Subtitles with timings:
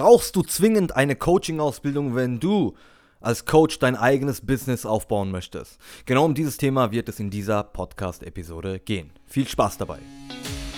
[0.00, 2.72] Brauchst du zwingend eine Coaching-Ausbildung, wenn du
[3.20, 5.76] als Coach dein eigenes Business aufbauen möchtest?
[6.06, 9.12] Genau um dieses Thema wird es in dieser Podcast-Episode gehen.
[9.26, 9.98] Viel Spaß dabei.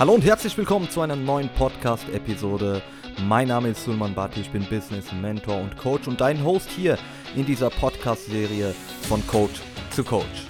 [0.00, 2.82] Hallo und herzlich willkommen zu einer neuen Podcast-Episode.
[3.28, 6.98] Mein Name ist Sulman Bhatti, ich bin Business Mentor und Coach und dein Host hier
[7.36, 9.60] in dieser Podcast-Serie von Coach
[9.92, 10.48] zu Coach.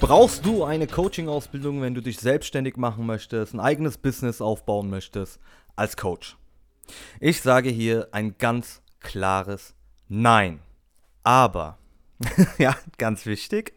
[0.00, 5.38] Brauchst du eine Coaching-Ausbildung, wenn du dich selbstständig machen möchtest, ein eigenes Business aufbauen möchtest
[5.76, 6.38] als Coach?
[7.20, 9.74] Ich sage hier ein ganz klares
[10.08, 10.60] Nein.
[11.22, 11.78] Aber,
[12.58, 13.74] ja, ganz wichtig,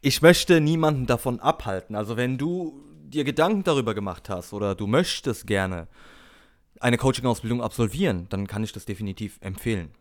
[0.00, 1.96] ich möchte niemanden davon abhalten.
[1.96, 5.88] Also wenn du dir Gedanken darüber gemacht hast oder du möchtest gerne
[6.80, 9.92] eine Coaching-Ausbildung absolvieren, dann kann ich das definitiv empfehlen.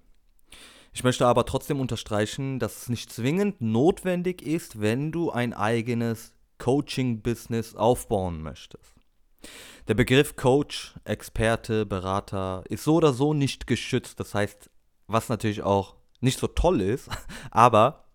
[0.93, 6.33] Ich möchte aber trotzdem unterstreichen, dass es nicht zwingend notwendig ist, wenn du ein eigenes
[6.57, 9.00] Coaching-Business aufbauen möchtest.
[9.87, 14.19] Der Begriff Coach, Experte, Berater ist so oder so nicht geschützt.
[14.19, 14.69] Das heißt,
[15.07, 17.09] was natürlich auch nicht so toll ist,
[17.51, 18.05] aber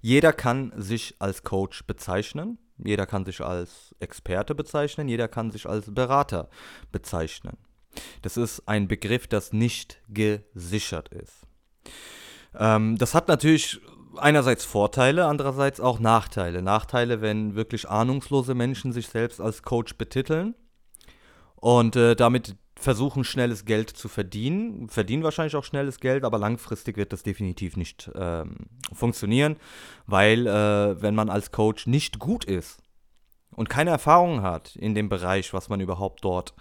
[0.00, 5.66] jeder kann sich als Coach bezeichnen, jeder kann sich als Experte bezeichnen, jeder kann sich
[5.66, 6.48] als Berater
[6.92, 7.58] bezeichnen.
[8.22, 11.46] Das ist ein Begriff, das nicht gesichert ist.
[12.54, 13.80] Ähm, das hat natürlich
[14.16, 16.62] einerseits Vorteile, andererseits auch Nachteile.
[16.62, 20.54] Nachteile, wenn wirklich ahnungslose Menschen sich selbst als Coach betiteln
[21.60, 24.88] und äh, damit versuchen, schnelles Geld zu verdienen.
[24.88, 28.56] Verdienen wahrscheinlich auch schnelles Geld, aber langfristig wird das definitiv nicht ähm,
[28.92, 29.56] funktionieren,
[30.06, 32.80] weil äh, wenn man als Coach nicht gut ist
[33.56, 36.54] und keine Erfahrung hat in dem Bereich, was man überhaupt dort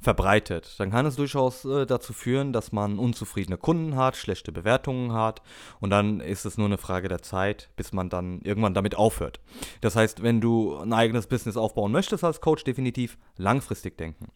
[0.00, 5.12] verbreitet, dann kann es durchaus äh, dazu führen, dass man unzufriedene Kunden hat, schlechte Bewertungen
[5.12, 5.42] hat
[5.78, 9.40] und dann ist es nur eine Frage der Zeit, bis man dann irgendwann damit aufhört.
[9.82, 14.32] Das heißt, wenn du ein eigenes Business aufbauen möchtest als Coach, definitiv langfristig denken.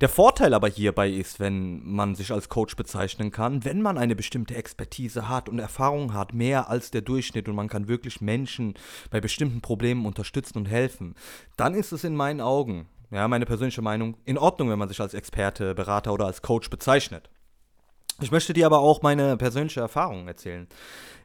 [0.00, 4.14] Der Vorteil aber hierbei ist, wenn man sich als Coach bezeichnen kann, wenn man eine
[4.14, 8.74] bestimmte Expertise hat und Erfahrung hat, mehr als der Durchschnitt und man kann wirklich Menschen
[9.10, 11.14] bei bestimmten Problemen unterstützen und helfen,
[11.56, 15.00] dann ist es in meinen Augen ja, meine persönliche Meinung, in Ordnung, wenn man sich
[15.00, 17.30] als Experte, Berater oder als Coach bezeichnet.
[18.22, 20.66] Ich möchte dir aber auch meine persönliche Erfahrung erzählen.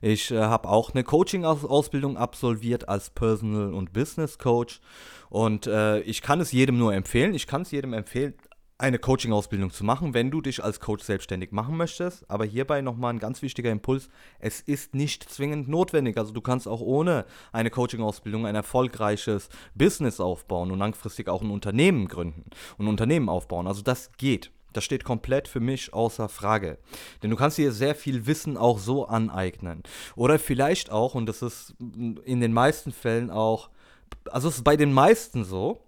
[0.01, 4.81] Ich äh, habe auch eine Coaching-Ausbildung absolviert als Personal- und Business Coach
[5.29, 7.33] und äh, ich kann es jedem nur empfehlen.
[7.33, 8.33] Ich kann es jedem empfehlen,
[8.77, 12.29] eine Coaching-Ausbildung zu machen, wenn du dich als Coach selbstständig machen möchtest.
[12.29, 14.09] Aber hierbei nochmal ein ganz wichtiger Impuls.
[14.39, 16.17] Es ist nicht zwingend notwendig.
[16.17, 21.51] Also du kannst auch ohne eine Coaching-Ausbildung ein erfolgreiches Business aufbauen und langfristig auch ein
[21.51, 23.67] Unternehmen gründen und Unternehmen aufbauen.
[23.67, 24.51] Also das geht.
[24.73, 26.77] Das steht komplett für mich außer Frage.
[27.21, 29.83] Denn du kannst dir sehr viel Wissen auch so aneignen.
[30.15, 33.69] Oder vielleicht auch, und das ist in den meisten Fällen auch,
[34.29, 35.81] also es ist bei den meisten so,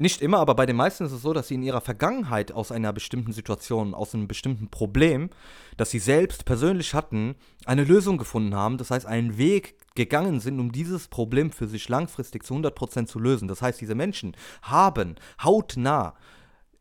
[0.00, 2.70] nicht immer, aber bei den meisten ist es so, dass sie in ihrer Vergangenheit aus
[2.70, 5.30] einer bestimmten Situation, aus einem bestimmten Problem,
[5.76, 8.78] das sie selbst persönlich hatten, eine Lösung gefunden haben.
[8.78, 13.18] Das heißt, einen Weg gegangen sind, um dieses Problem für sich langfristig zu 100% zu
[13.18, 13.48] lösen.
[13.48, 16.14] Das heißt, diese Menschen haben hautnah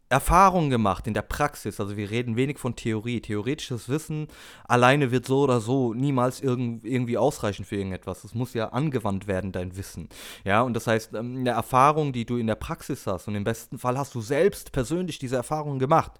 [0.10, 1.80] Erfahrungen gemacht in der Praxis.
[1.80, 3.22] Also wir reden wenig von Theorie.
[3.22, 4.28] Theoretisches Wissen
[4.66, 8.24] alleine wird so oder so niemals irg irgendwie ausreichen für irgendetwas.
[8.24, 10.08] Es muss ja angewandt werden, dein Wissen.
[10.46, 13.44] Ja, und das heißt, ähm, eine Erfahrung, die du in der Praxis hast und im
[13.44, 16.14] besten Fall hast du selbst persönlich diese Erfahrung gemacht.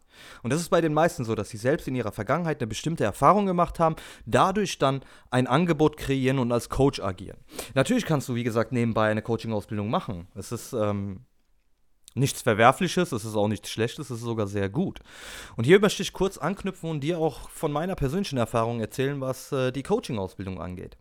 [0.44, 3.04] Und das ist bei den meisten so, dass sie selbst in ihrer Vergangenheit eine bestimmte
[3.04, 7.38] Erfahrung gemacht haben, dadurch dann ein Angebot kreieren und als Coach agieren.
[7.74, 10.28] Natürlich kannst du, wie gesagt, nebenbei eine Coaching-Ausbildung machen.
[10.36, 11.22] Es ist ähm,
[12.18, 15.00] nichts Verwerfliches, es ist auch nichts Schlechtes, es ist sogar sehr gut.
[15.56, 19.52] Und hier möchte ich kurz anknüpfen und dir auch von meiner persönlichen Erfahrung erzählen, was
[19.52, 20.98] äh, die Coaching-Ausbildung angeht.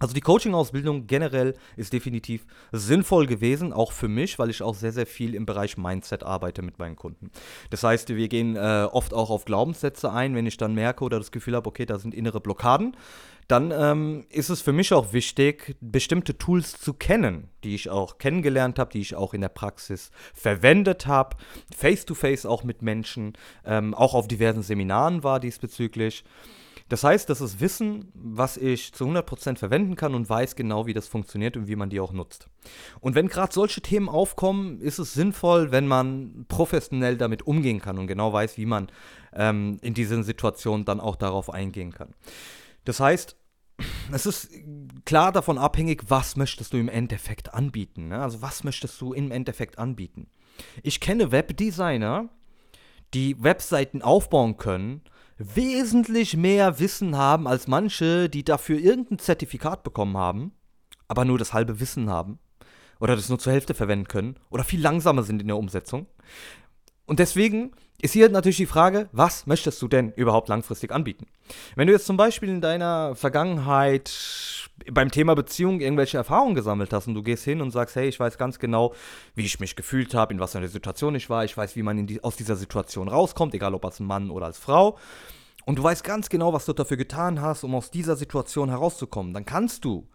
[0.00, 4.92] Also die Coaching-Ausbildung generell ist definitiv sinnvoll gewesen, auch für mich, weil ich auch sehr,
[4.92, 7.30] sehr viel im Bereich Mindset arbeite mit meinen Kunden.
[7.70, 11.18] Das heißt, wir gehen äh, oft auch auf Glaubenssätze ein, wenn ich dann merke oder
[11.18, 12.96] das Gefühl habe, okay, da sind innere Blockaden
[13.48, 18.18] dann ähm, ist es für mich auch wichtig, bestimmte Tools zu kennen, die ich auch
[18.18, 21.36] kennengelernt habe, die ich auch in der Praxis verwendet habe,
[21.74, 23.34] face-to-face auch mit Menschen,
[23.64, 26.24] ähm, auch auf diversen Seminaren war diesbezüglich.
[26.88, 30.92] Das heißt, das ist Wissen, was ich zu 100% verwenden kann und weiß genau, wie
[30.92, 32.48] das funktioniert und wie man die auch nutzt.
[33.00, 37.98] Und wenn gerade solche Themen aufkommen, ist es sinnvoll, wenn man professionell damit umgehen kann
[37.98, 38.88] und genau weiß, wie man
[39.32, 42.14] ähm, in diesen Situationen dann auch darauf eingehen kann.
[42.84, 43.36] Das heißt,
[44.12, 44.50] es ist
[45.04, 48.08] klar davon abhängig, was möchtest du im Endeffekt anbieten.
[48.08, 48.20] Ne?
[48.20, 50.28] Also was möchtest du im Endeffekt anbieten.
[50.82, 52.28] Ich kenne Webdesigner,
[53.14, 55.02] die Webseiten aufbauen können,
[55.38, 60.52] wesentlich mehr Wissen haben als manche, die dafür irgendein Zertifikat bekommen haben,
[61.08, 62.38] aber nur das halbe Wissen haben
[63.00, 66.06] oder das nur zur Hälfte verwenden können oder viel langsamer sind in der Umsetzung.
[67.06, 71.26] Und deswegen ist hier natürlich die Frage, was möchtest du denn überhaupt langfristig anbieten?
[71.76, 74.10] Wenn du jetzt zum Beispiel in deiner Vergangenheit
[74.90, 78.18] beim Thema Beziehung irgendwelche Erfahrungen gesammelt hast und du gehst hin und sagst, hey, ich
[78.18, 78.94] weiß ganz genau,
[79.34, 81.82] wie ich mich gefühlt habe, in was für einer Situation ich war, ich weiß, wie
[81.82, 84.98] man die, aus dieser Situation rauskommt, egal ob als Mann oder als Frau,
[85.64, 89.32] und du weißt ganz genau, was du dafür getan hast, um aus dieser Situation herauszukommen,
[89.32, 90.06] dann kannst du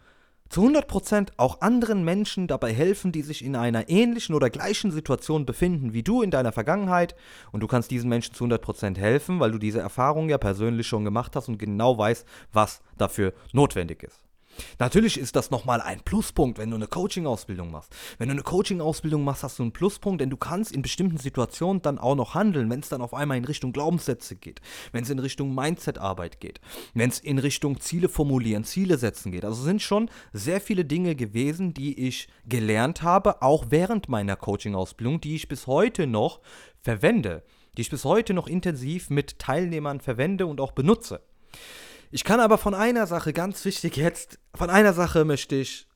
[0.50, 5.46] zu 100% auch anderen Menschen dabei helfen, die sich in einer ähnlichen oder gleichen Situation
[5.46, 7.16] befinden wie du in deiner Vergangenheit.
[7.52, 11.06] Und du kannst diesen Menschen zu 100% helfen, weil du diese Erfahrung ja persönlich schon
[11.06, 14.29] gemacht hast und genau weißt, was dafür notwendig ist.
[14.78, 17.96] Natürlich ist das nochmal ein Pluspunkt, wenn du eine Coaching-Ausbildung machst.
[18.18, 21.82] Wenn du eine Coaching-Ausbildung machst, hast du einen Pluspunkt, denn du kannst in bestimmten Situationen
[21.82, 24.62] dann auch noch handeln, wenn es dann auf einmal in Richtung Glaubenssätze geht,
[24.92, 26.62] wenn es in Richtung Mindset-Arbeit geht,
[26.94, 29.46] wenn es in Richtung Ziele formulieren, Ziele setzen geht.
[29.46, 35.22] Also sind schon sehr viele Dinge gewesen, die ich gelernt habe, auch während meiner Coaching-Ausbildung,
[35.22, 36.40] die ich bis heute noch
[36.82, 37.44] verwende,
[37.78, 41.22] die ich bis heute noch intensiv mit Teilnehmern verwende und auch benutze.
[42.12, 45.88] Ich kann aber von einer Sache, ganz wichtig jetzt, von einer Sache möchte ich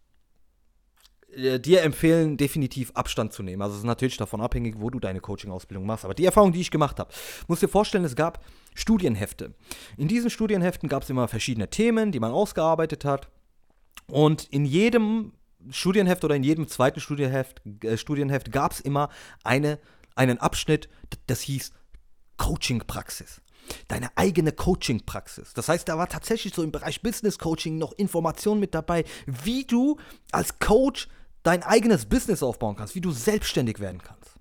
[1.36, 3.62] äh, dir empfehlen, definitiv Abstand zu nehmen.
[3.62, 6.06] Also es ist natürlich davon abhängig, wo du deine Coaching-Ausbildung machst.
[6.06, 7.12] Aber die Erfahrung, die ich gemacht habe,
[7.48, 8.45] musst dir vorstellen, es gab
[8.75, 9.56] Studienhefte.
[9.98, 13.30] In diesen Studienheften gab es immer verschiedene Themen, die man ausgearbeitet hat.
[14.07, 15.33] Und in jedem
[15.69, 19.10] Studienheft oder in jedem zweiten Studienheft, äh, Studienheft gab es immer
[19.44, 19.80] eine,
[20.13, 20.89] einen Abschnitt,
[21.25, 21.71] das hieß
[22.38, 23.42] Coaching-Praxis
[23.88, 25.54] deine eigene Coaching-Praxis.
[25.54, 29.65] Das heißt, da war tatsächlich so im Bereich Business Coaching noch Informationen mit dabei, wie
[29.65, 29.98] du
[30.31, 31.07] als Coach
[31.44, 34.33] dein eigenes Business aufbauen kannst, wie du selbstständig werden kannst.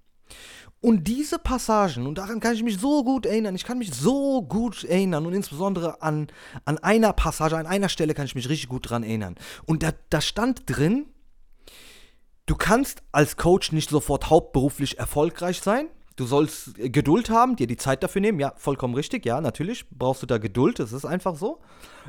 [0.81, 4.43] Und diese Passagen, und daran kann ich mich so gut erinnern, ich kann mich so
[4.43, 6.27] gut erinnern und insbesondere an,
[6.65, 9.37] an einer Passage, an einer Stelle kann ich mich richtig gut dran erinnern.
[9.65, 11.07] Und da, da stand drin,
[12.47, 15.87] du kannst als Coach nicht sofort hauptberuflich erfolgreich sein,
[16.17, 18.39] Du sollst Geduld haben, dir die Zeit dafür nehmen.
[18.39, 19.25] Ja, vollkommen richtig.
[19.25, 20.79] Ja, natürlich brauchst du da Geduld.
[20.79, 21.61] Das ist einfach so.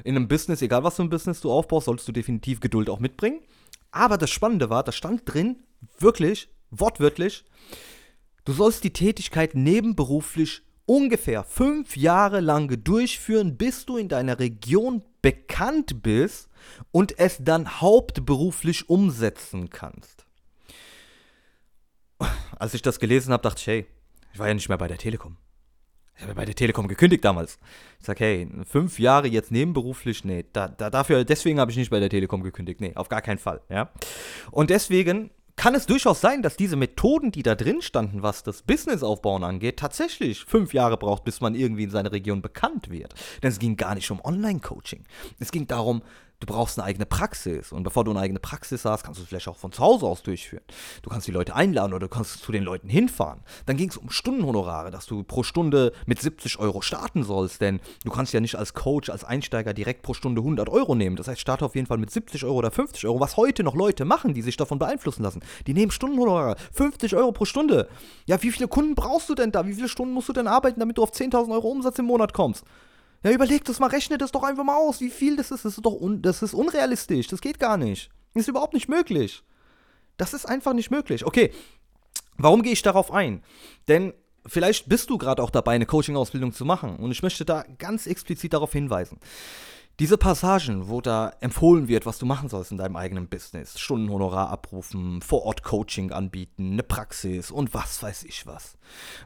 [0.03, 2.99] In einem Business, egal was für ein Business du aufbaust, solltest du definitiv Geduld auch
[2.99, 3.41] mitbringen.
[3.91, 5.57] Aber das Spannende war, da stand drin,
[5.99, 7.45] wirklich, wortwörtlich,
[8.43, 15.03] du sollst die Tätigkeit nebenberuflich ungefähr fünf Jahre lang durchführen, bis du in deiner Region
[15.21, 16.49] bekannt bist
[16.91, 20.25] und es dann hauptberuflich umsetzen kannst
[22.59, 23.85] als ich das gelesen habe, dachte ich, hey,
[24.33, 25.37] ich war ja nicht mehr bei der Telekom.
[26.15, 27.57] Ich habe ja bei der Telekom gekündigt damals.
[27.99, 31.89] Ich sage, hey, fünf Jahre jetzt nebenberuflich, nee, da, da, dafür, deswegen habe ich nicht
[31.89, 32.81] bei der Telekom gekündigt.
[32.81, 33.91] Nee, auf gar keinen Fall, ja.
[34.51, 38.63] Und deswegen kann es durchaus sein, dass diese Methoden, die da drin standen, was das
[38.63, 43.13] Businessaufbauen angeht, tatsächlich fünf Jahre braucht, bis man irgendwie in seiner Region bekannt wird.
[43.41, 45.05] Denn es ging gar nicht um Online-Coaching.
[45.39, 46.01] Es ging darum,
[46.43, 47.71] Du brauchst eine eigene Praxis.
[47.71, 50.05] Und bevor du eine eigene Praxis hast, kannst du es vielleicht auch von zu Hause
[50.05, 50.65] aus durchführen.
[51.01, 53.39] Du kannst die Leute einladen oder du kannst zu den Leuten hinfahren.
[53.65, 57.61] Dann ging es um Stundenhonorare, dass du pro Stunde mit 70 Euro starten sollst.
[57.61, 61.15] Denn du kannst ja nicht als Coach, als Einsteiger direkt pro Stunde 100 Euro nehmen.
[61.15, 63.75] Das heißt, starte auf jeden Fall mit 70 Euro oder 50 Euro, was heute noch
[63.75, 65.41] Leute machen, die sich davon beeinflussen lassen.
[65.65, 66.57] Die nehmen Stundenhonorare.
[66.73, 67.87] 50 Euro pro Stunde.
[68.25, 69.65] Ja, wie viele Kunden brauchst du denn da?
[69.65, 72.33] Wie viele Stunden musst du denn arbeiten, damit du auf 10.000 Euro Umsatz im Monat
[72.33, 72.65] kommst?
[73.23, 75.65] Ja, überleg das mal, rechne das doch einfach mal aus, wie viel das ist.
[75.65, 77.27] Das ist doch un das ist unrealistisch.
[77.27, 78.09] Das geht gar nicht.
[78.33, 79.43] Das ist überhaupt nicht möglich.
[80.17, 81.25] Das ist einfach nicht möglich.
[81.25, 81.51] Okay,
[82.37, 83.43] warum gehe ich darauf ein?
[83.87, 84.13] Denn
[84.45, 86.97] vielleicht bist du gerade auch dabei, eine Coaching-Ausbildung zu machen.
[86.97, 89.19] Und ich möchte da ganz explizit darauf hinweisen.
[89.99, 94.49] Diese Passagen, wo da empfohlen wird, was du machen sollst in deinem eigenen Business, Stundenhonorar
[94.49, 98.75] abrufen, Vor-Ort-Coaching anbieten, eine Praxis und was weiß ich was,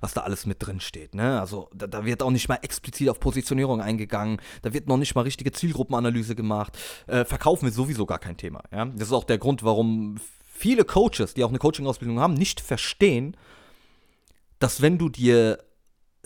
[0.02, 1.16] was da alles mit drin steht.
[1.16, 1.40] Ne?
[1.40, 5.16] Also da, da, wird auch nicht mal explizit auf Positionierung eingegangen, da wird noch nicht
[5.16, 6.78] mal richtige Zielgruppenanalyse gemacht.
[7.08, 8.62] Äh, verkaufen ist sowieso gar kein Thema.
[8.74, 8.86] Ja?
[8.86, 13.38] Das ist auch der Grund, warum viele Coaches, die auch eine Coaching-Ausbildung haben, nicht verstehen,
[14.60, 15.60] dass wenn du dir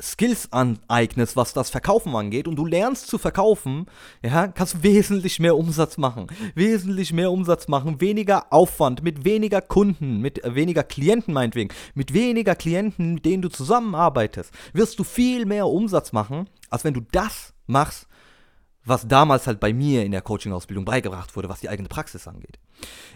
[0.02, 3.86] Skills aneignest, was das Verkaufen angeht und du lernst zu verkaufen,
[4.24, 6.28] ja, kannst du wesentlich mehr Umsatz machen.
[6.56, 12.14] Wesentlich mehr Umsatz machen, weniger Aufwand, mit weniger Kunden, mit äh, weniger Klienten meinetwegen, mit
[12.14, 17.02] weniger Klienten, mit denen du zusammenarbeitest, wirst du viel mehr Umsatz machen, als wenn du
[17.12, 18.08] das machst,
[18.84, 22.58] was damals halt bei mir in der Coaching-Ausbildung beigebracht wurde, was die eigene Praxis angeht.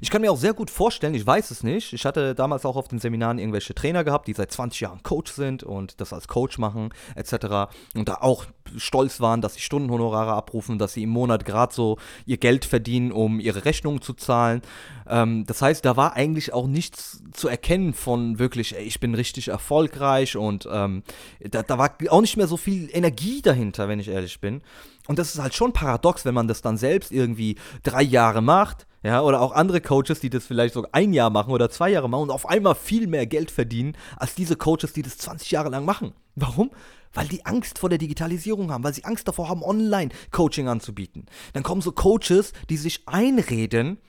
[0.02, 2.76] Ich kann mir auch sehr gut vorstellen, ich weiß es nicht, ich hatte damals auch
[2.76, 6.28] auf den Seminaren irgendwelche Trainer gehabt, die seit 20 Jahren Coach sind und das als
[6.28, 7.72] Coach machen, etc.
[7.96, 8.46] Und da auch
[8.76, 13.12] stolz waren, dass sie Stundenhonorare abrufen, dass sie im Monat gerade so ihr Geld verdienen,
[13.12, 14.62] um ihre Rechnungen zu zahlen.
[15.08, 19.14] Ähm, das heißt, da war eigentlich auch nichts zu erkennen von wirklich, ey, ich bin
[19.14, 21.04] richtig erfolgreich und ähm,
[21.40, 24.62] da, da war auch nicht mehr so viel Energie dahinter, wenn ich ehrlich bin.
[25.08, 28.88] Und das ist halt schon paradox, wenn man das dann selbst irgendwie drei Jahre macht,
[29.06, 32.10] ja, oder auch andere Coaches, die das vielleicht so ein Jahr machen oder zwei Jahre
[32.10, 35.70] machen und auf einmal viel mehr Geld verdienen, als diese Coaches, die das 20 Jahre
[35.70, 36.14] lang machen.
[36.34, 36.72] Warum?
[37.14, 41.28] Weil die Angst vor der Digitalisierung haben, weil sie Angst davor haben, Online-Coaching anzubieten.
[41.54, 44.00] Dann kommen so Coaches, die sich einreden,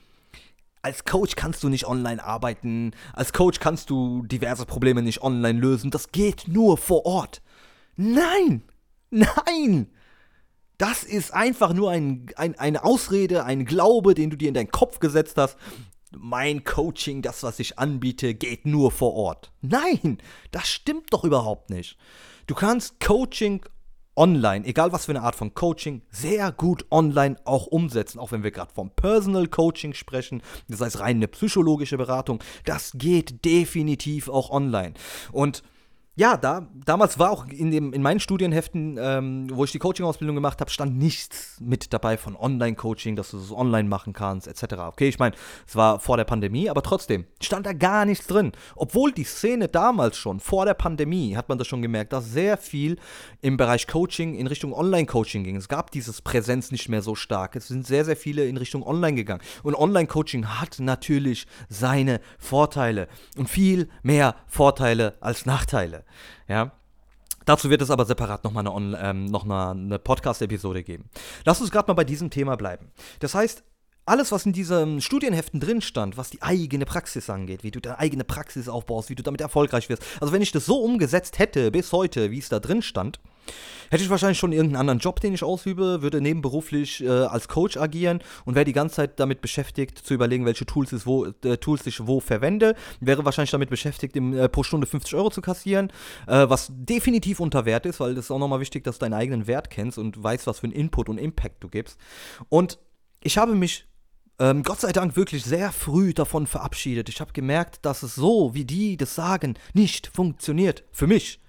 [0.81, 5.59] als Coach kannst du nicht online arbeiten, als Coach kannst du diverse Probleme nicht online
[5.59, 7.43] lösen, das geht nur vor Ort.
[7.97, 8.63] Nein!
[9.11, 9.91] Nein!
[10.77, 14.71] Das ist einfach nur ein, ein, eine Ausrede, ein Glaube, den du dir in deinen
[14.71, 15.57] Kopf gesetzt hast.
[16.15, 19.51] Mein Coaching, das, was ich anbiete, geht nur vor Ort.
[19.61, 20.19] Nein,
[20.51, 21.97] das stimmt doch überhaupt nicht.
[22.45, 23.65] Du kannst Coaching
[24.15, 28.19] online, egal was für eine Art von Coaching, sehr gut online auch umsetzen.
[28.19, 32.91] Auch wenn wir gerade vom Personal Coaching sprechen, das heißt rein eine psychologische Beratung, das
[32.95, 34.93] geht definitiv auch online.
[35.31, 35.63] Und
[36.17, 40.33] ja, da, damals war auch in, dem, in meinen Studienheften, ähm, wo ich die Coaching-Ausbildung
[40.33, 44.73] gemacht habe, stand nichts mit dabei von Online-Coaching, dass du es online machen kannst, etc.
[44.87, 45.35] Okay, ich meine,
[45.67, 48.53] es war vor der Pandemie, aber trotzdem stand da gar nichts drin.
[48.75, 52.57] Obwohl die Szene damals schon, vor der Pandemie, hat man das schon gemerkt, dass sehr
[52.57, 52.97] viel
[53.41, 55.55] im Bereich Coaching in Richtung Online-Coaching ging.
[55.55, 57.55] Es gab dieses Präsenz nicht mehr so stark.
[57.55, 59.43] Es sind sehr, sehr viele in Richtung Online gegangen.
[59.61, 63.07] Und Online-Coaching hat natürlich seine Vorteile
[63.37, 66.06] und viel mehr Vorteile als Nachteile.
[66.47, 66.71] Ja.
[67.45, 71.09] Dazu wird es aber separat nochmal eine, ähm, noch eine, eine Podcast-Episode geben.
[71.45, 72.91] Lass uns gerade mal bei diesem Thema bleiben.
[73.19, 73.63] Das heißt,
[74.05, 77.99] alles, was in diesen Studienheften drin stand, was die eigene Praxis angeht, wie du deine
[77.99, 80.03] eigene Praxis aufbaust, wie du damit erfolgreich wirst.
[80.21, 83.19] Also wenn ich das so umgesetzt hätte bis heute, wie es da drin stand,
[83.89, 87.77] hätte ich wahrscheinlich schon irgendeinen anderen Job, den ich ausübe, würde nebenberuflich äh, als Coach
[87.77, 91.57] agieren und wäre die ganze Zeit damit beschäftigt, zu überlegen, welche Tools, ist wo, äh,
[91.57, 92.75] Tools ich wo verwende.
[92.99, 95.91] Wäre wahrscheinlich damit beschäftigt, im, äh, pro Stunde 50 Euro zu kassieren,
[96.27, 99.13] äh, was definitiv unter Wert ist, weil das ist auch nochmal wichtig, dass du deinen
[99.13, 101.97] eigenen Wert kennst und weißt, was für einen Input und Impact du gibst.
[102.49, 102.79] Und
[103.21, 103.87] ich habe mich
[104.39, 107.09] ähm, Gott sei Dank wirklich sehr früh davon verabschiedet.
[107.09, 110.83] Ich habe gemerkt, dass es so, wie die das sagen, nicht funktioniert.
[110.91, 111.39] Für mich.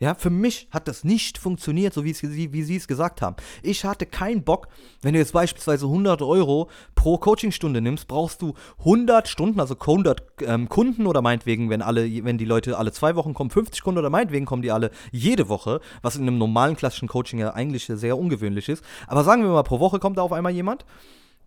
[0.00, 3.36] Ja, für mich hat das nicht funktioniert, so wie, es, wie sie es gesagt haben.
[3.62, 4.68] Ich hatte keinen Bock,
[5.02, 10.22] wenn du jetzt beispielsweise 100 Euro pro Coachingstunde nimmst, brauchst du 100 Stunden, also 100
[10.40, 13.98] ähm, Kunden oder meinetwegen, wenn, alle, wenn die Leute alle zwei Wochen kommen, 50 Kunden
[13.98, 17.84] oder meinetwegen kommen die alle jede Woche, was in einem normalen klassischen Coaching ja eigentlich
[17.84, 18.82] sehr ungewöhnlich ist.
[19.06, 20.86] Aber sagen wir mal, pro Woche kommt da auf einmal jemand,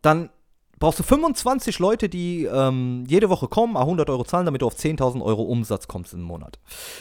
[0.04, 0.30] dann
[0.84, 4.76] brauchst du 25 Leute, die ähm, jede Woche kommen, 100 Euro zahlen, damit du auf
[4.76, 6.60] 10.000 Euro Umsatz kommst im Monat.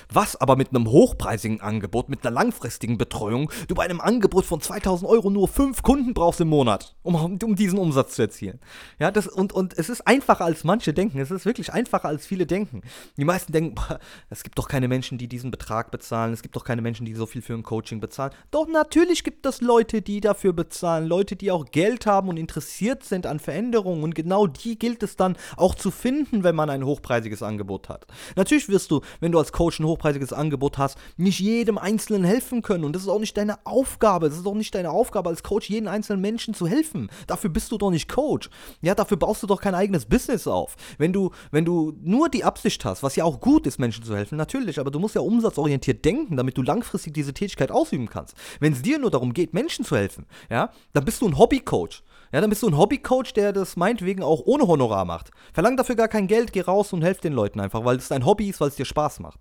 [0.09, 4.61] Was aber mit einem hochpreisigen Angebot, mit einer langfristigen Betreuung, du bei einem Angebot von
[4.61, 8.61] 2.000 Euro nur 5 Kunden brauchst im Monat, um, um diesen Umsatz zu erzielen.
[9.01, 11.19] Ja, das, und, und es ist einfacher als manche denken.
[11.19, 12.83] Es ist wirklich einfacher als viele denken.
[13.17, 13.99] Die meisten denken, boah,
[14.31, 16.33] es gibt doch keine Menschen, die diesen Betrag bezahlen.
[16.33, 18.31] Es gibt doch keine Menschen, die so viel für ein Coaching bezahlen.
[18.53, 21.09] Doch natürlich gibt es Leute, die dafür bezahlen.
[21.09, 25.02] Leute, die auch Geld haben und interessiert sind an Veränderungen Veränderung und genau die gilt
[25.02, 28.07] es dann auch zu finden, wenn man ein hochpreisiges Angebot hat.
[28.37, 32.61] Natürlich wirst du, wenn du als Coach ein hochpreisiges Angebot hast, nicht jedem Einzelnen helfen
[32.61, 34.29] können und das ist auch nicht deine Aufgabe.
[34.29, 37.11] Das ist auch nicht deine Aufgabe als Coach, jeden einzelnen Menschen zu helfen.
[37.26, 38.50] Dafür bist du doch nicht Coach.
[38.83, 40.76] Ja, dafür baust du doch kein eigenes Business auf.
[40.99, 44.14] Wenn du, wenn du nur die Absicht hast, was ja auch gut ist, Menschen zu
[44.14, 48.37] helfen, natürlich, aber du musst ja umsatzorientiert denken, damit du langfristig diese Tätigkeit ausüben kannst.
[48.61, 52.02] Wenn es dir nur darum geht, Menschen zu helfen, ja, dann bist du ein Hobbycoach.
[52.33, 55.31] Ja, dann bist du ein Hobbycoach, der das meinetwegen auch ohne Honorar macht.
[55.53, 58.25] Verlang dafür gar kein Geld, geh raus und helf den Leuten einfach, weil es dein
[58.25, 59.39] Hobby ist, weil es dir Spaß macht.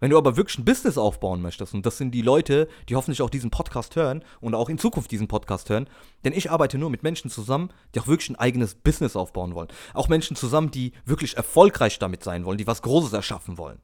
[0.00, 3.20] Wenn du aber wirklich ein Business aufbauen möchtest, und das sind die Leute, die hoffentlich
[3.22, 5.88] auch diesen Podcast hören und auch in Zukunft diesen Podcast hören,
[6.24, 9.68] denn ich arbeite nur mit Menschen zusammen, die auch wirklich ein eigenes Business aufbauen wollen.
[9.92, 13.78] Auch Menschen zusammen, die wirklich erfolgreich damit sein wollen, die was Großes erschaffen wollen.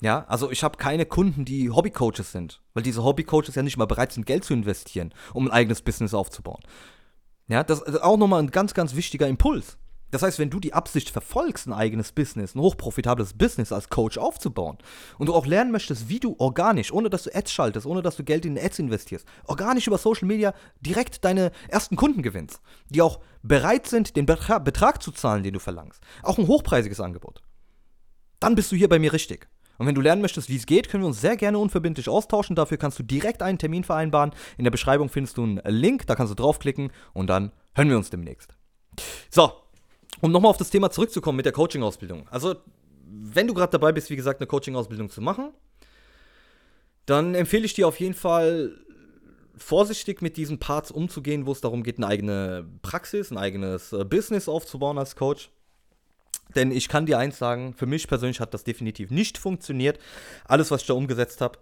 [0.00, 3.84] Ja, also ich habe keine Kunden, die Hobbycoaches sind, weil diese Hobbycoaches ja nicht mal
[3.84, 6.62] bereit sind, Geld zu investieren, um ein eigenes Business aufzubauen.
[7.50, 9.76] Ja, das ist auch nochmal ein ganz, ganz wichtiger Impuls.
[10.12, 14.18] Das heißt, wenn du die Absicht verfolgst, ein eigenes Business, ein hochprofitables Business als Coach
[14.18, 14.78] aufzubauen
[15.18, 18.16] und du auch lernen möchtest, wie du organisch, ohne dass du Ads schaltest, ohne dass
[18.16, 23.02] du Geld in Ads investierst, organisch über Social Media direkt deine ersten Kunden gewinnst, die
[23.02, 27.42] auch bereit sind, den Betrag zu zahlen, den du verlangst, auch ein hochpreisiges Angebot,
[28.38, 29.48] dann bist du hier bei mir richtig.
[29.80, 32.54] Und wenn du lernen möchtest, wie es geht, können wir uns sehr gerne unverbindlich austauschen.
[32.54, 34.32] Dafür kannst du direkt einen Termin vereinbaren.
[34.58, 37.96] In der Beschreibung findest du einen Link, da kannst du draufklicken und dann hören wir
[37.96, 38.54] uns demnächst.
[39.30, 39.50] So,
[40.20, 42.28] um nochmal auf das Thema zurückzukommen mit der Coaching-Ausbildung.
[42.28, 42.56] Also,
[43.06, 45.54] wenn du gerade dabei bist, wie gesagt, eine Coaching-Ausbildung zu machen,
[47.06, 48.76] dann empfehle ich dir auf jeden Fall
[49.56, 54.04] vorsichtig mit diesen Parts umzugehen, wo es darum geht, eine eigene Praxis, ein eigenes äh,
[54.04, 55.50] Business aufzubauen als Coach.
[56.54, 59.98] Denn ich kann dir eins sagen, für mich persönlich hat das definitiv nicht funktioniert.
[60.44, 61.58] Alles, was ich da umgesetzt habe,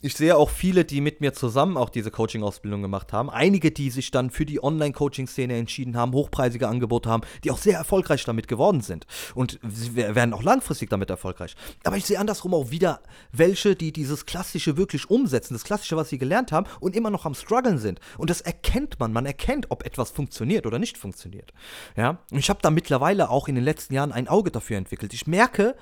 [0.00, 3.30] ich sehe auch viele, die mit mir zusammen auch diese Coaching-Ausbildung gemacht haben.
[3.30, 7.76] Einige, die sich dann für die Online-Coaching-Szene entschieden haben, hochpreisige Angebote haben, die auch sehr
[7.76, 9.06] erfolgreich damit geworden sind.
[9.34, 11.56] Und sie werden auch langfristig damit erfolgreich.
[11.82, 13.00] Aber ich sehe andersrum auch wieder
[13.32, 17.26] welche, die dieses Klassische wirklich umsetzen, das Klassische, was sie gelernt haben und immer noch
[17.26, 18.00] am struggeln sind.
[18.18, 19.12] Und das erkennt man.
[19.12, 21.52] Man erkennt, ob etwas funktioniert oder nicht funktioniert.
[21.96, 22.18] Ja?
[22.30, 25.12] Und ich habe da mittlerweile auch in den letzten Jahren ein Auge dafür entwickelt.
[25.12, 25.74] Ich merke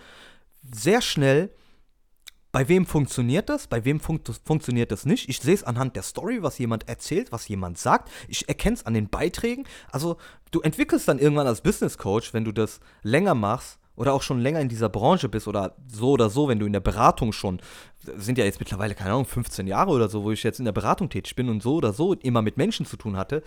[0.73, 1.50] sehr schnell,
[2.57, 5.29] bei wem funktioniert das, bei wem fun funktioniert das nicht.
[5.29, 8.11] Ich sehe es anhand der Story, was jemand erzählt, was jemand sagt.
[8.29, 9.65] Ich erkenne es an den Beiträgen.
[9.93, 10.17] Also
[10.53, 14.41] du entwickelst dann irgendwann als Business Coach, wenn du das länger machst, oder auch schon
[14.41, 17.61] länger in dieser Branche bist oder so oder so, wenn du in der Beratung schon,
[18.17, 20.73] sind ja jetzt mittlerweile, keine Ahnung, 15 Jahre oder so, wo ich jetzt in der
[20.73, 23.43] Beratung tätig bin und so oder so immer mit Menschen zu tun hatte,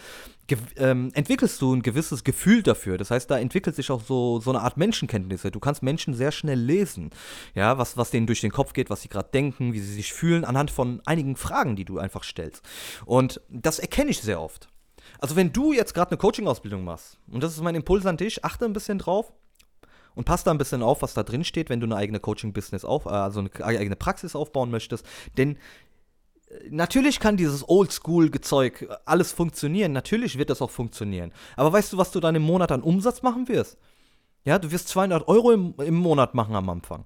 [0.77, 2.98] ähm, entwickelst du ein gewisses Gefühl dafür.
[2.98, 5.51] Das heißt, da entwickelt sich auch so, so eine Art Menschenkenntnisse.
[5.51, 7.12] Du kannst Menschen sehr schnell lesen,
[7.53, 10.13] ja, was, was denen durch den Kopf geht, was sie gerade denken, wie sie sich
[10.13, 12.63] fühlen, anhand von einigen Fragen, die du einfach stellst.
[13.06, 14.68] Und das erkenne ich sehr oft.
[15.20, 18.46] Also wenn du jetzt gerade eine Coaching-Ausbildung machst, und das ist mein Impuls an dich,
[18.46, 19.32] achte ein bisschen drauf,
[20.19, 22.83] und passt da ein bisschen auf, was da drin steht, wenn du eine eigene Coaching-Business
[22.83, 25.05] auf, äh, also eine eigene Praxis aufbauen möchtest.
[25.38, 25.55] Denn
[26.49, 29.93] äh, natürlich kann dieses Oldschool-Gezeug äh, alles funktionieren.
[29.93, 31.31] Natürlich wird das auch funktionieren.
[31.55, 33.77] Aber weißt du, was du dann im Monat an Umsatz machen wirst?
[34.43, 37.05] Ja, du wirst 200 Euro im, im Monat machen am Anfang.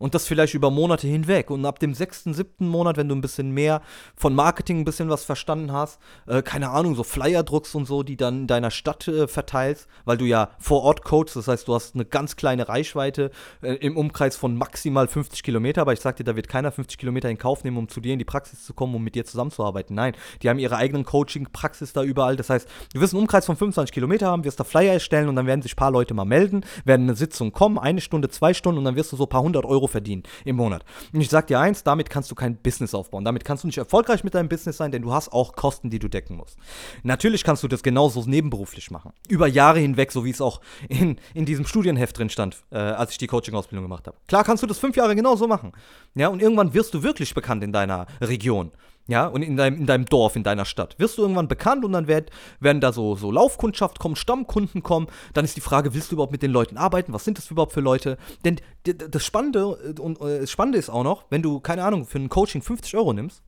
[0.00, 1.50] Und das vielleicht über Monate hinweg.
[1.50, 3.82] Und ab dem sechsten, siebten Monat, wenn du ein bisschen mehr
[4.16, 8.02] von Marketing ein bisschen was verstanden hast, äh, keine Ahnung, so Flyer druckst und so,
[8.02, 11.68] die dann in deiner Stadt äh, verteilst, weil du ja vor Ort coachst, das heißt,
[11.68, 13.30] du hast eine ganz kleine Reichweite
[13.60, 16.96] äh, im Umkreis von maximal 50 Kilometer, aber ich sag dir, da wird keiner 50
[16.96, 19.26] Kilometer in Kauf nehmen, um zu dir in die Praxis zu kommen, um mit dir
[19.26, 19.94] zusammenzuarbeiten.
[19.94, 22.36] Nein, die haben ihre eigenen Coaching-Praxis da überall.
[22.36, 25.36] Das heißt, du wirst einen Umkreis von 25 Kilometer haben, wirst da Flyer erstellen und
[25.36, 28.54] dann werden sich ein paar Leute mal melden, werden eine Sitzung kommen, eine Stunde, zwei
[28.54, 30.84] Stunden und dann wirst du so ein paar hundert Euro verdienen im Monat.
[31.12, 33.24] Und ich sag dir eins, damit kannst du kein Business aufbauen.
[33.24, 35.98] Damit kannst du nicht erfolgreich mit deinem Business sein, denn du hast auch Kosten, die
[35.98, 36.56] du decken musst.
[37.02, 39.12] Natürlich kannst du das genauso nebenberuflich machen.
[39.28, 43.12] Über Jahre hinweg, so wie es auch in, in diesem Studienheft drin stand, äh, als
[43.12, 44.16] ich die Coaching-Ausbildung gemacht habe.
[44.28, 45.72] Klar kannst du das fünf Jahre genauso machen.
[46.14, 48.72] Ja, und irgendwann wirst du wirklich bekannt in deiner Region
[49.10, 50.96] ja, und in deinem, in deinem Dorf, in deiner Stadt.
[51.00, 55.08] Wirst du irgendwann bekannt und dann werd, werden da so, so Laufkundschaft kommen, Stammkunden kommen.
[55.34, 57.12] Dann ist die Frage, willst du überhaupt mit den Leuten arbeiten?
[57.12, 58.18] Was sind das überhaupt für Leute?
[58.44, 62.06] Denn das Spannende, äh, und äh, das Spannende ist auch noch, wenn du, keine Ahnung,
[62.06, 63.42] für ein Coaching 50 Euro nimmst,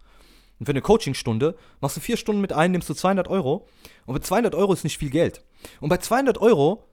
[0.59, 3.69] und für eine Coachingstunde machst du vier Stunden mit ein, nimmst du 200 Euro.
[4.07, 5.45] Und mit 200 Euro ist nicht viel Geld.
[5.81, 6.85] Und bei 200 Euro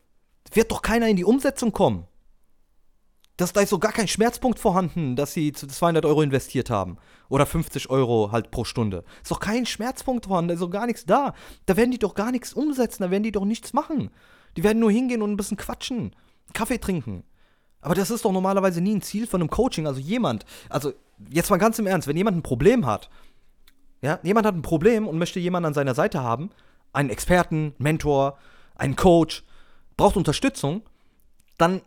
[0.54, 2.08] wird doch keiner in die Umsetzung kommen
[3.40, 6.98] dass da ist so gar kein Schmerzpunkt vorhanden, dass sie 200 Euro investiert haben.
[7.30, 9.06] Oder 50 Euro halt pro Stunde.
[9.22, 11.34] Ist doch kein Schmerzpunkt vorhanden, da ist doch gar nichts da.
[11.66, 14.12] Da werden die doch gar nichts umsetzen, da werden die doch nichts machen.
[14.58, 16.14] Die werden nur hingehen und ein bisschen quatschen,
[16.52, 17.24] Kaffee trinken.
[17.80, 19.88] Aber das ist doch normalerweise nie ein Ziel von einem Coaching.
[19.88, 20.92] Also jemand, also
[21.30, 23.10] jetzt mal ganz im Ernst, wenn jemand ein Problem hat,
[24.02, 26.50] ja, jemand hat ein Problem und möchte jemanden an seiner Seite haben,
[26.92, 28.38] einen Experten, Mentor,
[28.76, 29.46] einen Coach,
[29.96, 30.82] braucht Unterstützung,
[31.58, 31.82] dann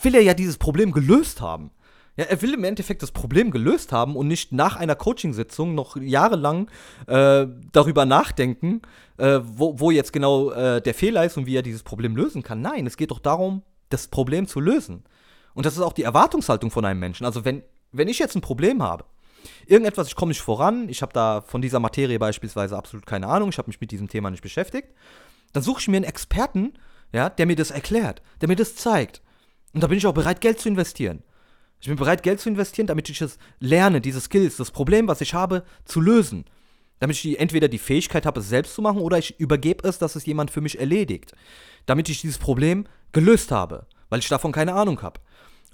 [0.00, 1.70] will er ja dieses Problem gelöst haben.
[2.16, 5.96] Ja, er will im Endeffekt das Problem gelöst haben und nicht nach einer Coachingsitzung noch
[5.96, 6.70] jahrelang
[7.08, 8.82] äh, darüber nachdenken,
[9.16, 12.44] äh, wo, wo, jetzt genau äh, der Fehler ist und wie er dieses Problem lösen
[12.44, 12.60] kann.
[12.60, 15.02] Nein, es geht doch darum, das Problem zu lösen.
[15.54, 17.26] Und das ist auch die Erwartungshaltung von einem Menschen.
[17.26, 19.04] Also wenn, wenn ich jetzt ein Problem habe,
[19.66, 23.48] irgendetwas, ich komme nicht voran, ich habe da von dieser Materie beispielsweise absolut keine Ahnung,
[23.48, 24.88] ich habe mich mit diesem Thema nicht beschäftigt,
[25.52, 26.74] dann suche ich mir einen Experten,
[27.12, 29.20] ja, der mir das erklärt, der mir das zeigt.
[29.74, 31.22] Und da bin ich auch bereit, Geld zu investieren.
[31.80, 35.20] Ich bin bereit, Geld zu investieren, damit ich es lerne, diese Skills, das Problem, was
[35.20, 36.44] ich habe, zu lösen.
[37.00, 39.98] Damit ich die, entweder die Fähigkeit habe, es selbst zu machen, oder ich übergebe es,
[39.98, 41.34] dass es jemand für mich erledigt.
[41.84, 45.20] Damit ich dieses Problem gelöst habe, weil ich davon keine Ahnung habe.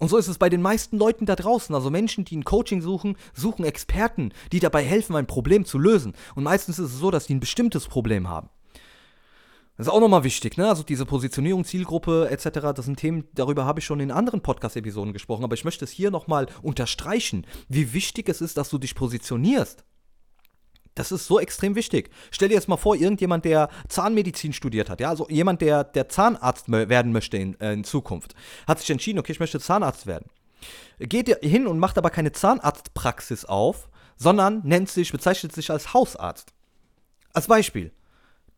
[0.01, 1.75] Und so ist es bei den meisten Leuten da draußen.
[1.75, 6.15] Also Menschen, die ein Coaching suchen, suchen Experten, die dabei helfen, ein Problem zu lösen.
[6.35, 8.49] Und meistens ist es so, dass die ein bestimmtes Problem haben.
[9.81, 10.69] Das ist auch nochmal wichtig, ne?
[10.69, 15.15] Also diese Positionierung, Zielgruppe etc., das sind Themen, darüber habe ich schon in anderen Podcast-Episoden
[15.15, 18.95] gesprochen, aber ich möchte es hier nochmal unterstreichen, wie wichtig es ist, dass du dich
[18.95, 19.83] positionierst.
[20.95, 22.11] Das ist so extrem wichtig.
[22.31, 26.11] Stell dir jetzt mal vor, irgendjemand, der Zahnmedizin studiert hat, ja, also jemand, der, der
[26.11, 28.35] Zahnarzt werden möchte in, äh, in Zukunft,
[28.69, 30.29] hat sich entschieden, okay, ich möchte Zahnarzt werden.
[30.99, 33.89] Geht hin und macht aber keine Zahnarztpraxis auf,
[34.19, 36.53] sondern nennt sich, bezeichnet sich als Hausarzt.
[37.33, 37.93] Als Beispiel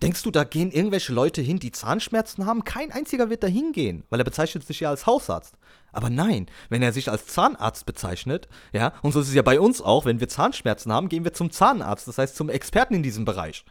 [0.02, 2.64] Denkst du, da gehen irgendwelche Leute hin, die Zahnschmerzen haben?
[2.64, 5.54] Kein einziger wird da hingehen, weil er bezeichnet sich ja als Hausarzt.
[5.92, 9.60] Aber nein, wenn er sich als Zahnarzt bezeichnet, ja, und so ist es ja bei
[9.60, 13.04] uns auch, wenn wir Zahnschmerzen haben, gehen wir zum Zahnarzt, das heißt zum Experten in
[13.04, 13.64] diesem Bereich.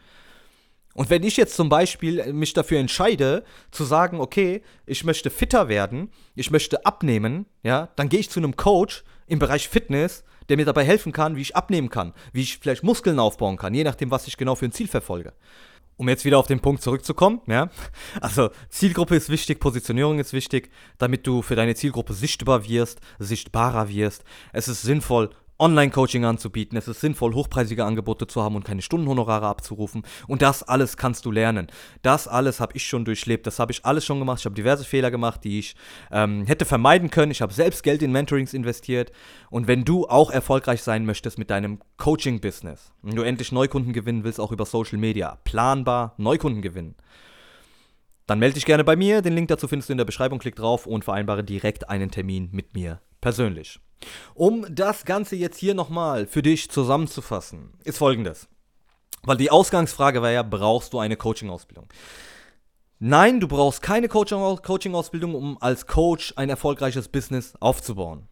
[0.94, 5.68] Und wenn ich jetzt zum Beispiel mich dafür entscheide, zu sagen, okay, ich möchte fitter
[5.68, 10.56] werden, ich möchte abnehmen, ja, dann gehe ich zu einem Coach im Bereich Fitness, der
[10.56, 13.84] mir dabei helfen kann, wie ich abnehmen kann, wie ich vielleicht Muskeln aufbauen kann, je
[13.84, 15.34] nachdem, was ich genau für ein Ziel verfolge.
[16.02, 17.70] Um jetzt wieder auf den Punkt zurückzukommen, ja,
[18.20, 23.88] also Zielgruppe ist wichtig, Positionierung ist wichtig, damit du für deine Zielgruppe sichtbar wirst, sichtbarer
[23.88, 24.24] wirst.
[24.52, 25.30] Es ist sinnvoll,
[25.62, 26.76] Online-Coaching anzubieten.
[26.76, 30.02] Es ist sinnvoll, hochpreisige Angebote zu haben und keine Stundenhonorare abzurufen.
[30.26, 31.68] Und das alles kannst du lernen.
[32.02, 33.46] Das alles habe ich schon durchlebt.
[33.46, 34.40] Das habe ich alles schon gemacht.
[34.40, 35.76] Ich habe diverse Fehler gemacht, die ich
[36.10, 37.30] ähm, hätte vermeiden können.
[37.30, 39.12] Ich habe selbst Geld in Mentorings investiert.
[39.50, 44.24] Und wenn du auch erfolgreich sein möchtest mit deinem Coaching-Business, wenn du endlich Neukunden gewinnen
[44.24, 46.96] willst, auch über Social Media, planbar Neukunden gewinnen,
[48.26, 49.22] dann melde dich gerne bei mir.
[49.22, 50.40] Den Link dazu findest du in der Beschreibung.
[50.40, 53.78] Klick drauf und vereinbare direkt einen Termin mit mir persönlich.
[54.34, 58.48] Um das Ganze jetzt hier nochmal für dich zusammenzufassen, ist folgendes.
[59.22, 61.88] Weil die Ausgangsfrage war ja, brauchst du eine Coaching-Ausbildung?
[62.98, 68.28] Nein, du brauchst keine Coaching-Ausbildung, um als Coach ein erfolgreiches Business aufzubauen.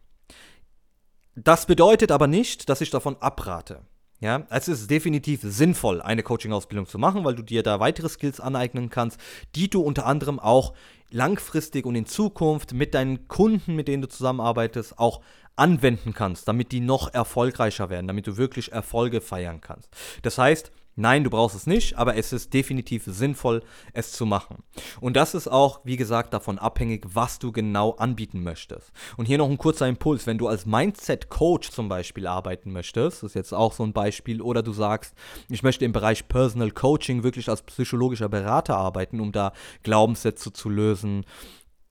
[1.35, 3.85] Das bedeutet aber nicht, dass ich davon abrate.
[4.21, 8.39] Ja, es ist definitiv sinnvoll, eine Coaching-Ausbildung zu machen, weil du dir da weitere Skills
[8.39, 9.19] aneignen kannst,
[9.55, 10.73] die du unter anderem auch
[11.09, 15.21] langfristig und in Zukunft mit deinen Kunden, mit denen du zusammenarbeitest, auch
[15.61, 19.89] anwenden kannst, damit die noch erfolgreicher werden, damit du wirklich Erfolge feiern kannst.
[20.23, 24.61] Das heißt, Nein, du brauchst es nicht, aber es ist definitiv sinnvoll, es zu machen.
[24.99, 28.91] Und das ist auch, wie gesagt, davon abhängig, was du genau anbieten möchtest.
[29.15, 33.31] Und hier noch ein kurzer Impuls, wenn du als Mindset-Coach zum Beispiel arbeiten möchtest, das
[33.31, 35.15] ist jetzt auch so ein Beispiel, oder du sagst,
[35.47, 40.67] ich möchte im Bereich Personal Coaching wirklich als psychologischer Berater arbeiten, um da Glaubenssätze zu
[40.67, 41.25] lösen,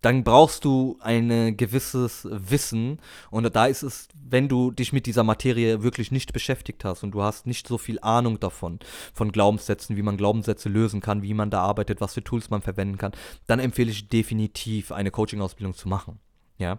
[0.01, 3.01] dann brauchst du ein gewisses Wissen.
[3.31, 7.13] Und da ist es, wenn du dich mit dieser Materie wirklich nicht beschäftigt hast und
[7.13, 8.79] du hast nicht so viel Ahnung davon,
[9.13, 12.63] von Glaubenssätzen, wie man Glaubenssätze lösen kann, wie man da arbeitet, was für Tools man
[12.63, 13.13] verwenden kann,
[13.47, 16.19] dann empfehle ich definitiv eine Coaching-Ausbildung zu machen.
[16.59, 16.79] Ja.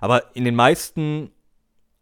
[0.00, 1.30] Aber in den meisten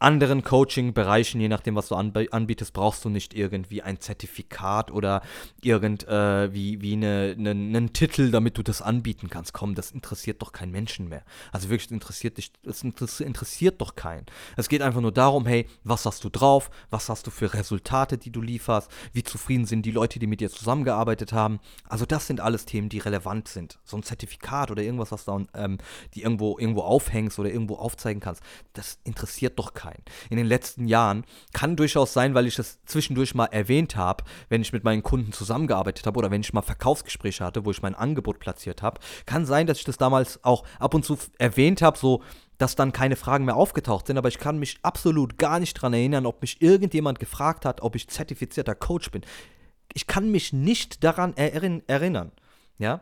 [0.00, 5.20] anderen Coaching-Bereichen, je nachdem, was du anbietest, brauchst du nicht irgendwie ein Zertifikat oder
[5.62, 9.52] irgendwie äh, wie, wie eine, eine, einen Titel, damit du das anbieten kannst.
[9.52, 11.22] Komm, das interessiert doch keinen Menschen mehr.
[11.52, 14.24] Also wirklich interessiert dich, das interessiert doch keinen.
[14.56, 16.70] Es geht einfach nur darum, hey, was hast du drauf?
[16.88, 18.90] Was hast du für Resultate, die du lieferst?
[19.12, 21.60] Wie zufrieden sind die Leute, die mit dir zusammengearbeitet haben?
[21.88, 23.78] Also das sind alles Themen, die relevant sind.
[23.84, 25.76] So ein Zertifikat oder irgendwas, was du ähm,
[26.14, 30.03] die irgendwo, irgendwo aufhängst oder irgendwo aufzeigen kannst, das interessiert doch keinen sein.
[30.31, 34.62] In den letzten Jahren kann durchaus sein, weil ich das zwischendurch mal erwähnt habe, wenn
[34.62, 37.94] ich mit meinen Kunden zusammengearbeitet habe oder wenn ich mal Verkaufsgespräche hatte, wo ich mein
[37.94, 41.98] Angebot platziert habe, kann sein, dass ich das damals auch ab und zu erwähnt habe,
[41.98, 42.22] so
[42.59, 45.94] dass dann keine Fragen mehr aufgetaucht sind, aber ich kann mich absolut gar nicht daran
[45.94, 49.22] erinnern, ob mich irgendjemand gefragt hat, ob ich zertifizierter Coach bin.
[49.94, 52.33] Ich kann mich nicht daran erinnern.
[52.76, 53.00] Ja,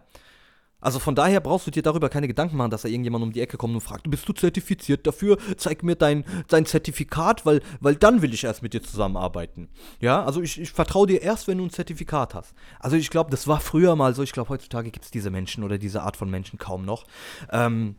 [0.81, 3.41] also von daher brauchst du dir darüber keine Gedanken machen, dass da irgendjemand um die
[3.41, 5.39] Ecke kommt und fragt, bist du zertifiziert dafür?
[5.57, 9.69] Zeig mir dein, dein Zertifikat, weil, weil dann will ich erst mit dir zusammenarbeiten.
[10.01, 12.55] Ja, also ich, ich vertraue dir erst, wenn du ein Zertifikat hast.
[12.79, 14.23] Also ich glaube, das war früher mal so.
[14.23, 17.07] Ich glaube, heutzutage gibt es diese Menschen oder diese Art von Menschen kaum noch.
[17.51, 17.97] Ähm,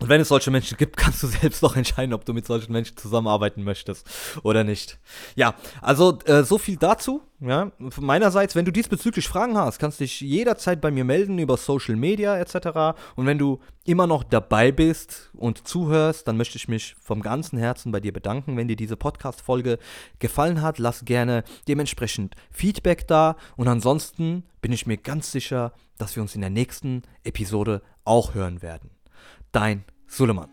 [0.00, 2.72] und wenn es solche Menschen gibt, kannst du selbst noch entscheiden, ob du mit solchen
[2.72, 4.08] Menschen zusammenarbeiten möchtest
[4.42, 4.98] oder nicht.
[5.36, 7.22] Ja, also äh, so viel dazu.
[7.40, 11.38] Ja, von meinerseits, wenn du diesbezüglich Fragen hast, kannst du dich jederzeit bei mir melden
[11.38, 12.96] über Social Media etc.
[13.16, 17.58] Und wenn du immer noch dabei bist und zuhörst, dann möchte ich mich vom ganzen
[17.58, 18.56] Herzen bei dir bedanken.
[18.56, 19.78] Wenn dir diese Podcast-Folge
[20.20, 23.36] gefallen hat, lass gerne dementsprechend Feedback da.
[23.56, 28.34] Und ansonsten bin ich mir ganz sicher, dass wir uns in der nächsten Episode auch
[28.34, 28.90] hören werden.
[29.54, 30.50] Dein Suleiman.